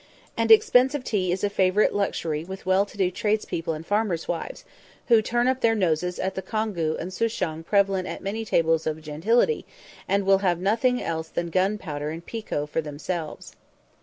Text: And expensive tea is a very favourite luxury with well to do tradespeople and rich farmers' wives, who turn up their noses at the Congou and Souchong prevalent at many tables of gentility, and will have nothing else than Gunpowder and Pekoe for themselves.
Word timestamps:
And 0.35 0.49
expensive 0.49 1.03
tea 1.03 1.31
is 1.31 1.43
a 1.43 1.47
very 1.47 1.67
favourite 1.69 1.93
luxury 1.93 2.43
with 2.43 2.65
well 2.65 2.87
to 2.87 2.97
do 2.97 3.11
tradespeople 3.11 3.75
and 3.75 3.85
rich 3.85 3.89
farmers' 3.89 4.27
wives, 4.27 4.65
who 5.09 5.21
turn 5.21 5.47
up 5.47 5.61
their 5.61 5.75
noses 5.75 6.17
at 6.17 6.33
the 6.33 6.41
Congou 6.41 6.97
and 6.99 7.13
Souchong 7.13 7.63
prevalent 7.63 8.07
at 8.07 8.23
many 8.23 8.43
tables 8.43 8.87
of 8.87 9.03
gentility, 9.03 9.63
and 10.07 10.25
will 10.25 10.39
have 10.39 10.57
nothing 10.59 11.03
else 11.03 11.27
than 11.29 11.51
Gunpowder 11.51 12.09
and 12.09 12.25
Pekoe 12.25 12.65
for 12.65 12.81
themselves. 12.81 13.55